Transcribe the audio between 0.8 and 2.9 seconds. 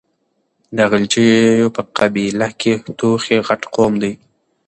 غلجيو په قبيله کې